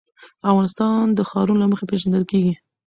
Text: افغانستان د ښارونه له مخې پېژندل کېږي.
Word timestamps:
افغانستان 0.49 1.03
د 1.17 1.19
ښارونه 1.29 1.59
له 1.61 1.67
مخې 1.71 1.85
پېژندل 1.89 2.23
کېږي. 2.31 2.53